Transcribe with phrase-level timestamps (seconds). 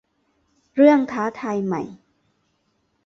[0.75, 1.81] เรื่องท้าทายใหม่